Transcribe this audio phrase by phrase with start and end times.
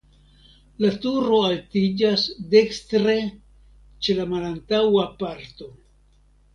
[0.85, 3.15] La turo altiĝas dekstre
[4.03, 5.75] ĉe la malantaŭa parto.